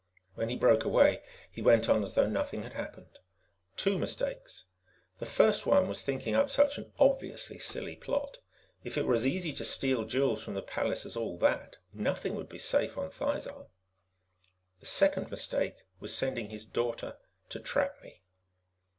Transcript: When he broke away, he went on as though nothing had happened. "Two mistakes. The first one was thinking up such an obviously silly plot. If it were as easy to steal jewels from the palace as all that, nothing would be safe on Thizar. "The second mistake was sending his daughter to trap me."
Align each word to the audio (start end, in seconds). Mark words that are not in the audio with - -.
When 0.33 0.49
he 0.49 0.55
broke 0.55 0.83
away, 0.83 1.21
he 1.51 1.61
went 1.61 1.87
on 1.87 2.01
as 2.01 2.15
though 2.15 2.25
nothing 2.25 2.63
had 2.63 2.73
happened. 2.73 3.19
"Two 3.77 3.99
mistakes. 3.99 4.65
The 5.19 5.27
first 5.27 5.67
one 5.67 5.87
was 5.87 6.01
thinking 6.01 6.33
up 6.33 6.49
such 6.49 6.79
an 6.79 6.91
obviously 6.97 7.59
silly 7.59 7.95
plot. 7.95 8.39
If 8.83 8.97
it 8.97 9.05
were 9.05 9.13
as 9.13 9.27
easy 9.27 9.53
to 9.53 9.63
steal 9.63 10.05
jewels 10.05 10.41
from 10.43 10.55
the 10.55 10.63
palace 10.63 11.05
as 11.05 11.15
all 11.15 11.37
that, 11.41 11.77
nothing 11.93 12.33
would 12.33 12.49
be 12.49 12.57
safe 12.57 12.97
on 12.97 13.11
Thizar. 13.11 13.67
"The 14.79 14.87
second 14.87 15.29
mistake 15.29 15.75
was 15.99 16.15
sending 16.15 16.49
his 16.49 16.65
daughter 16.65 17.19
to 17.49 17.59
trap 17.59 18.01
me." 18.01 18.23